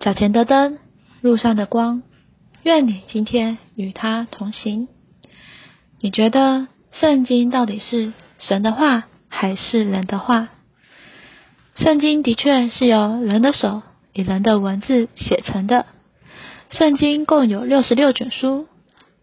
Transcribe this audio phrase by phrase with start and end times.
[0.00, 0.78] 脚前的灯，
[1.22, 2.02] 路上的光。
[2.62, 4.86] 愿你今天与他同行。
[6.00, 10.50] 你觉得圣经到底是神的话还是人的话？
[11.74, 13.82] 圣经的确是由人的手
[14.12, 15.86] 以人的文字写成的。
[16.70, 18.68] 圣经共有六十六卷书，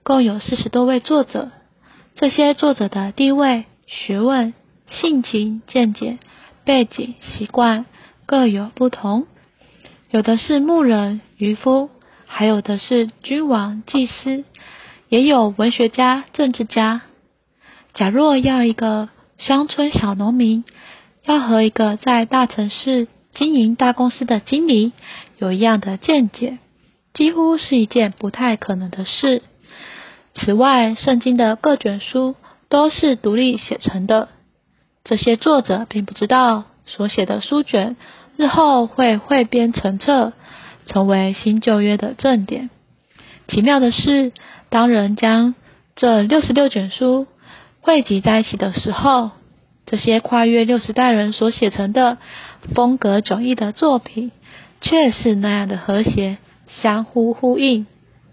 [0.04, 1.52] 共有四十多位作者。
[2.16, 4.54] 这些作者的地位、学问、
[4.89, 6.18] 性情、见解、
[6.66, 7.86] 背景、习惯
[8.26, 9.28] 各有不同。
[10.16, 11.89] 有的是牧人、渔夫，
[12.25, 14.46] 还有的是君王、祭司，
[15.10, 17.01] 也有文学家、政治家。
[17.93, 20.64] 假若要一个乡村小农民，
[21.25, 24.93] 要和一个在大城市经营大公司的经理
[25.38, 26.60] 有一样的见解，
[27.13, 29.41] 几乎是一件不太可能的事。
[30.33, 32.36] 此外，圣经的各卷书
[32.69, 34.30] 都是独立写成的。
[35.03, 37.97] 这些作者并不知道所写的书卷
[38.38, 40.34] 日后会汇编成册，
[40.86, 42.70] 成为新旧约的正典。
[43.48, 44.31] 奇妙的是，
[44.69, 45.55] 当人将
[45.95, 47.27] 这六十六卷书
[47.81, 49.31] 汇集在一起的时候，
[49.86, 52.17] 这些跨越六十代人所写成的
[52.73, 54.31] 风格迥异的作品，
[54.81, 57.86] 却是那样的和谐，相互呼应。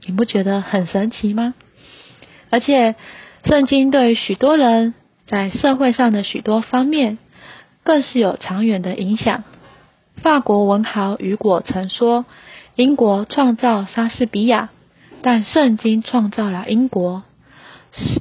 [0.06, 1.54] 你不觉得很神奇吗？
[2.50, 2.96] 而且，
[3.44, 4.94] 圣经对于许多人
[5.26, 7.18] 在社会上的许多方面，
[7.84, 9.44] 更是有长远的影响。
[10.22, 12.24] 法国文豪雨果曾说
[12.76, 14.70] ：“英国创造莎士比亚，
[15.20, 17.24] 但圣经创造了英国。”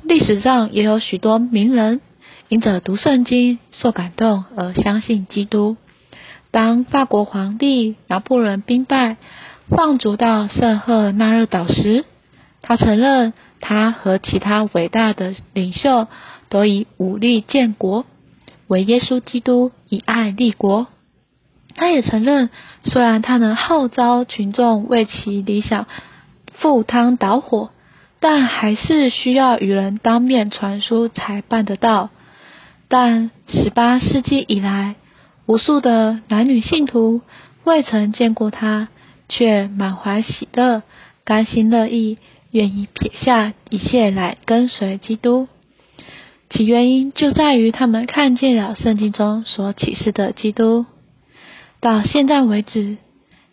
[0.04, 2.02] 历史上也有许多名人
[2.50, 5.78] 因着读圣经受感动而相信基督。
[6.50, 9.18] 当法国皇帝拿破仑兵败，
[9.70, 12.04] 放逐到圣赫纳勒岛时，
[12.62, 13.34] 他承认。
[13.64, 16.08] 他和其他伟大的领袖
[16.50, 18.08] 都以武力建国，
[18.66, 20.88] 唯耶稣基督以爱立国。
[21.76, 22.50] 他也承认，
[22.84, 25.88] 虽然他能号召群众为其理想
[26.54, 27.70] 赴汤蹈火，
[28.20, 32.10] 但还是需要与人当面传书才办得到。
[32.88, 34.96] 但十八世纪以来，
[35.46, 37.22] 无数的男女信徒
[37.64, 38.90] 未曾见过他，
[39.30, 40.84] 却满怀喜乐，
[41.24, 42.18] 甘心乐意。
[42.54, 45.48] 愿意撇下一切来跟随基督，
[46.50, 50.86] 其原因就在于他们看见了圣经中所启示的基督。
[51.82, 52.98] 到现在为止，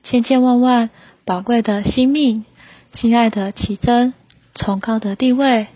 [0.05, 0.91] 千千万万
[1.25, 2.45] 宝贵的心命、
[2.93, 4.13] 亲爱的奇珍、
[4.55, 5.69] 崇高的地位，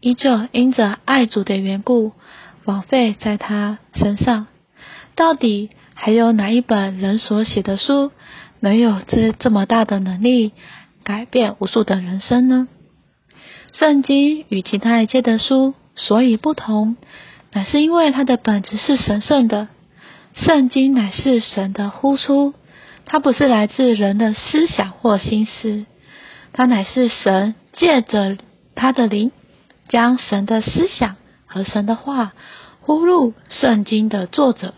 [0.00, 2.10] 依旧因着爱主的缘故，
[2.64, 4.48] 枉费在他身上。
[5.14, 8.10] 到底还有哪一本人所写的书，
[8.58, 10.50] 能有这这么大的能力？
[11.04, 12.66] 改变无数的人生呢？
[13.72, 16.96] 圣经与其他一切的书所以不同，
[17.52, 19.68] 乃是因为它的本质是神圣的。
[20.34, 22.54] 圣经乃是神的呼出，
[23.04, 25.86] 它不是来自人的思想或心思，
[26.52, 28.38] 它乃是神借着
[28.74, 29.32] 他的灵，
[29.88, 32.32] 将神的思想和神的话
[32.80, 34.74] 呼入圣经的作者，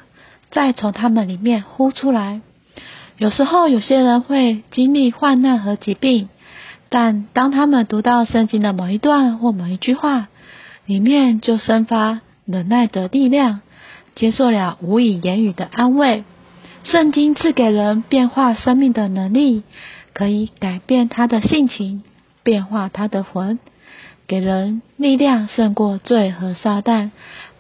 [0.51, 2.41] 再从他们里面呼出来。
[3.19, 6.29] 有时候，有些人会经历患难和疾病，
[6.89, 10.29] 但当他们读到圣经的某一段或某一句话，
[10.87, 13.61] 里面就生发忍耐的力量，
[14.15, 16.25] 接受了无以言语的安慰。
[16.85, 19.63] 圣经赐给人变化生命的能力，
[20.13, 22.03] 可以改变他的性情，
[22.43, 23.59] 变化他的魂，
[24.27, 27.11] 给人力量胜过罪和撒旦，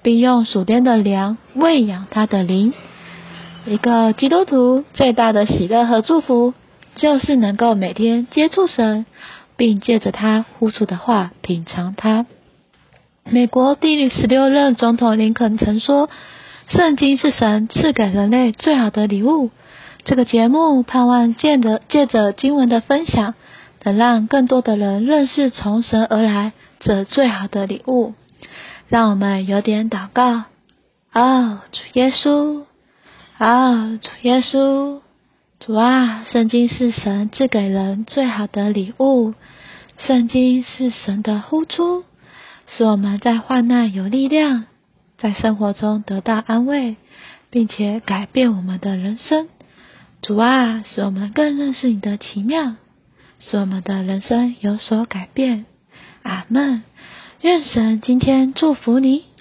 [0.02, 2.72] 并用属天的粮喂养他的灵。
[3.64, 6.52] 一个基督徒最大的喜乐和祝福，
[6.96, 9.06] 就是能够每天接触神，
[9.56, 12.26] 并借着他呼出的话品尝他。
[13.24, 16.10] 美国第十六任总统林肯曾说
[16.68, 19.50] ：“圣经是神赐给人类最好的礼物。”
[20.04, 23.34] 这个节目盼望借着借着经文的分享，
[23.82, 28.14] 能让更多的人认识从神而来这最好的礼物。
[28.88, 30.44] 让我们有点祷告。
[31.12, 32.64] 哦，主耶稣。
[33.38, 35.00] 啊，主耶稣，
[35.58, 39.34] 主啊，圣经是神赐给人最好的礼物，
[39.98, 42.04] 圣经是神的呼出，
[42.68, 44.66] 使我们在患难有力量，
[45.22, 46.96] 在生活中得到安慰，
[47.48, 49.48] 并且改变我们的人生。
[50.20, 52.74] 主啊，使我们更认识你的奇妙，
[53.38, 55.66] 使我们的人生有所改变。
[56.24, 56.82] 阿门。
[57.40, 59.31] 愿神今天祝福你。